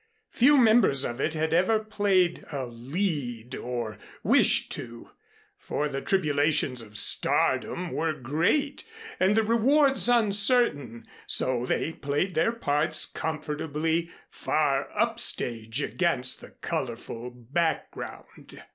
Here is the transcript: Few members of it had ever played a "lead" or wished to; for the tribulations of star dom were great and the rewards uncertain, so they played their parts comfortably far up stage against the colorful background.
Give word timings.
Few 0.31 0.57
members 0.57 1.05
of 1.05 1.21
it 1.21 1.35
had 1.35 1.53
ever 1.53 1.77
played 1.79 2.43
a 2.51 2.65
"lead" 2.65 3.53
or 3.53 3.99
wished 4.23 4.71
to; 4.71 5.11
for 5.59 5.87
the 5.87 6.01
tribulations 6.01 6.81
of 6.81 6.97
star 6.97 7.59
dom 7.59 7.91
were 7.91 8.11
great 8.13 8.83
and 9.19 9.37
the 9.37 9.43
rewards 9.43 10.09
uncertain, 10.09 11.05
so 11.27 11.67
they 11.67 11.93
played 11.93 12.33
their 12.33 12.51
parts 12.51 13.05
comfortably 13.05 14.09
far 14.31 14.89
up 14.97 15.19
stage 15.19 15.83
against 15.83 16.41
the 16.41 16.49
colorful 16.49 17.29
background. 17.29 18.59